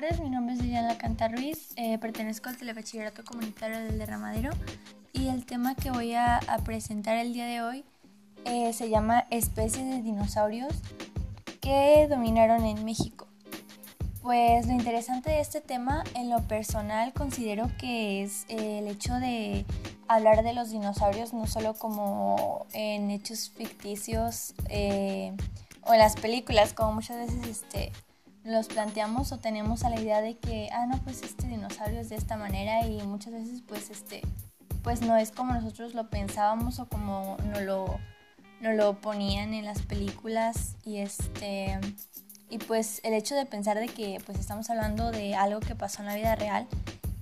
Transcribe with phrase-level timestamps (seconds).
[0.00, 4.50] tardes, mi nombre es Liliana Canta Ruiz, eh, pertenezco al Telebachillerato Comunitario del Derramadero
[5.14, 7.82] y el tema que voy a, presentar el día de hoy
[8.44, 10.70] eh, se llama especies de dinosaurios
[11.62, 13.26] que dominaron en México.
[14.20, 19.14] Pues lo interesante de este tema en lo personal considero que es eh, el hecho
[19.14, 19.64] de
[20.08, 26.92] hablar de los dinosaurios no solo como en hechos ficticios o en las películas, como
[26.92, 27.92] muchas veces este,
[28.46, 32.08] los planteamos o tenemos a la idea de que, ah, no, pues este dinosaurio es
[32.08, 34.22] de esta manera y muchas veces pues este,
[34.82, 37.98] pues no es como nosotros lo pensábamos o como no lo,
[38.60, 41.78] no lo ponían en las películas y este,
[42.48, 46.02] y pues el hecho de pensar de que pues estamos hablando de algo que pasó
[46.02, 46.68] en la vida real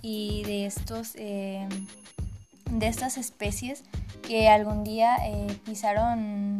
[0.02, 1.66] y de estos, eh,
[2.70, 3.82] de estas especies
[4.20, 6.53] que algún día eh, pisaron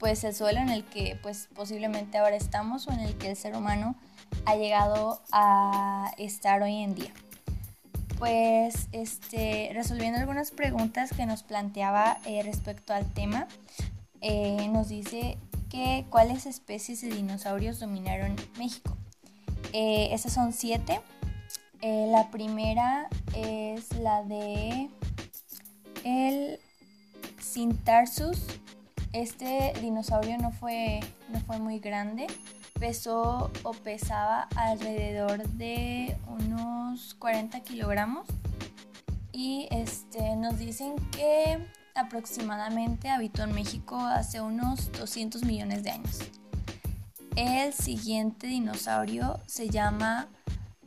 [0.00, 3.36] pues el suelo en el que pues posiblemente ahora estamos o en el que el
[3.36, 3.94] ser humano
[4.46, 7.12] ha llegado a estar hoy en día.
[8.18, 13.46] Pues este, resolviendo algunas preguntas que nos planteaba eh, respecto al tema,
[14.22, 18.96] eh, nos dice que cuáles especies de dinosaurios dominaron México.
[19.72, 21.00] Eh, esas son siete.
[21.82, 24.88] la primera es la de
[26.04, 26.58] el
[27.40, 28.59] Cintarsus
[29.12, 32.26] este dinosaurio no fue, no fue muy grande,
[32.78, 38.26] pesó o pesaba alrededor de unos 40 kilogramos
[39.32, 41.58] y este, nos dicen que
[41.94, 46.18] aproximadamente habitó en México hace unos 200 millones de años.
[47.36, 50.28] El siguiente dinosaurio se llama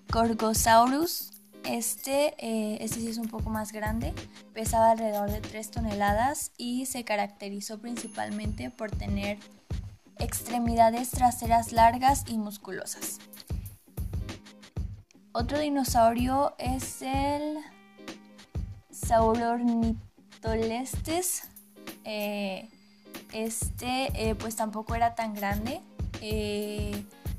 [0.09, 1.32] Gorgosaurus
[1.65, 4.13] este, eh, este sí es un poco más grande,
[4.53, 9.39] pesaba alrededor de 3 toneladas y se caracterizó principalmente por tener
[10.19, 13.17] extremidades traseras largas y musculosas.
[15.31, 17.57] Otro dinosaurio es el
[18.91, 21.49] Saurornitolestes.
[22.03, 22.69] Eh,
[23.31, 25.81] este eh, pues tampoco era tan grande.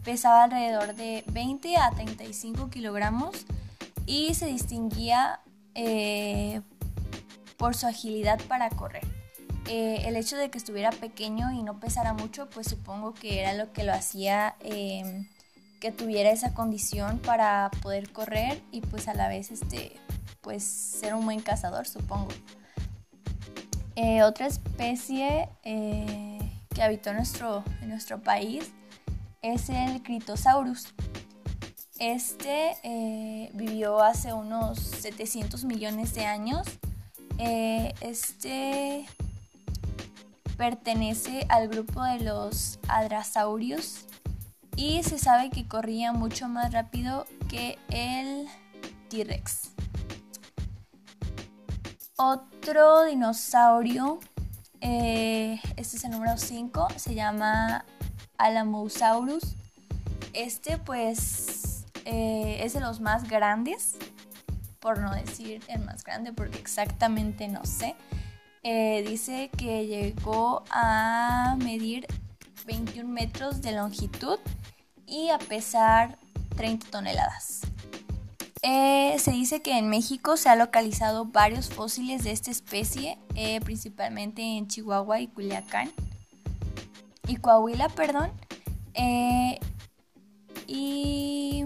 [0.04, 3.46] pesaba alrededor de 20 a 35 kilogramos
[4.06, 5.40] y se distinguía
[5.74, 6.60] eh,
[7.56, 9.06] por su agilidad para correr.
[9.66, 13.54] Eh, el hecho de que estuviera pequeño y no pesara mucho, pues supongo que era
[13.54, 15.26] lo que lo hacía em,
[15.80, 19.96] que tuviera esa condición para poder correr y pues a la vez este,
[20.42, 22.28] pues ser un buen cazador, supongo.
[23.96, 28.72] Eh, otra especie que habitó nuestro, en nuestro país
[29.40, 30.94] es el Critosaurus.
[32.00, 36.66] Este eh, vivió hace unos 700 millones de años.
[37.38, 39.06] Eh, este
[40.56, 44.06] pertenece al grupo de los adrasaurios
[44.76, 48.48] y se sabe que corría mucho más rápido que el
[49.08, 49.70] T-Rex.
[52.16, 54.18] Otro dinosaurio,
[54.80, 57.84] eh, este es el número 5, se llama
[58.36, 59.54] Alamosaurus.
[60.32, 61.63] Este pues
[62.04, 63.96] eh, es de los más grandes,
[64.80, 67.94] por no decir el más grande, porque exactamente no sé.
[68.62, 72.06] Eh, dice que llegó a medir
[72.66, 74.38] 21 metros de longitud
[75.06, 76.18] y a pesar
[76.56, 77.62] 30 toneladas.
[78.62, 83.18] Eh, se dice que en México se han localizado varios fósiles de esta especie,
[83.62, 85.92] principalmente en Chihuahua y Culiacán.
[87.26, 88.30] Y Coahuila, perdón.
[90.66, 91.64] y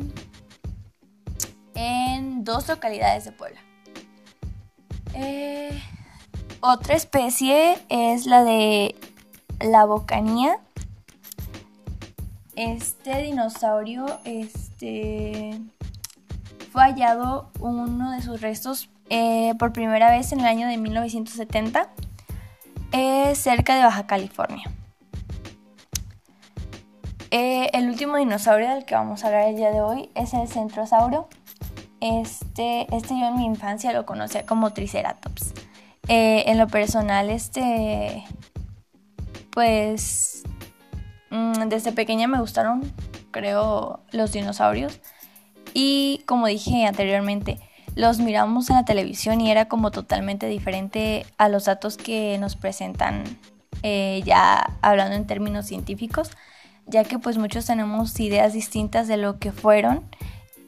[1.78, 3.60] en dos localidades de Puebla.
[5.14, 5.80] Eh,
[6.60, 8.96] otra especie es la de
[9.60, 10.58] la bocanía.
[12.56, 15.60] Este dinosaurio este,
[16.72, 21.88] fue hallado uno de sus restos eh, por primera vez en el año de 1970
[22.90, 24.68] eh, cerca de Baja California.
[27.30, 31.28] el último dinosaurio del que vamos a hablar el día de hoy es el centrosauro
[32.00, 35.52] este, este yo en mi infancia lo conocía como Triceratops.
[36.08, 38.24] Eh, en lo personal, este,
[39.50, 40.42] pues,
[41.30, 42.92] mm, desde pequeña me gustaron,
[43.30, 45.00] creo, los dinosaurios.
[45.74, 47.58] Y como dije anteriormente,
[47.94, 52.56] los miramos en la televisión y era como totalmente diferente a los datos que nos
[52.56, 53.24] presentan
[53.82, 56.30] eh, ya hablando en términos científicos,
[56.86, 60.04] ya que pues muchos tenemos ideas distintas de lo que fueron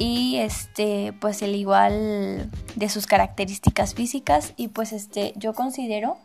[0.01, 6.17] y este pues el igual de sus características físicas y pues este yo considero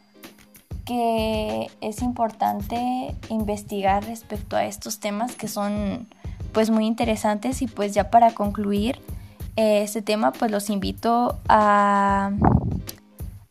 [0.86, 6.07] que es importante investigar respecto a estos temas que son
[6.54, 9.01] pues muy interesantes y pues ya para concluir
[9.57, 12.31] eh, este tema pues los invito a,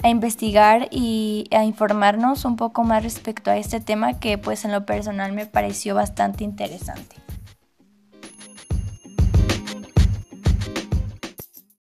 [0.03, 4.73] a investigar y a informarnos un poco más respecto a este tema que pues en
[4.73, 7.24] lo personal me pareció bastante interesante.